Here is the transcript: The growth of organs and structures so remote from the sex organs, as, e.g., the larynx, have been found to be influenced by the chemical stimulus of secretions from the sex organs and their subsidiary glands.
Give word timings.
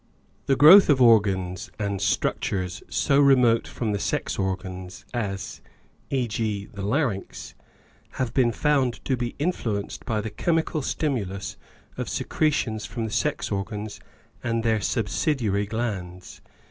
The 0.47 0.55
growth 0.55 0.89
of 0.89 0.99
organs 0.99 1.69
and 1.77 2.01
structures 2.01 2.81
so 2.89 3.19
remote 3.19 3.67
from 3.67 3.91
the 3.91 3.99
sex 3.99 4.39
organs, 4.39 5.05
as, 5.13 5.61
e.g., 6.09 6.65
the 6.73 6.81
larynx, 6.81 7.53
have 8.13 8.33
been 8.33 8.51
found 8.51 9.05
to 9.05 9.15
be 9.15 9.35
influenced 9.37 10.03
by 10.05 10.19
the 10.19 10.31
chemical 10.31 10.81
stimulus 10.81 11.55
of 11.97 12.09
secretions 12.09 12.83
from 12.87 13.03
the 13.05 13.11
sex 13.11 13.51
organs 13.51 13.99
and 14.43 14.63
their 14.63 14.81
subsidiary 14.81 15.67
glands. 15.67 16.41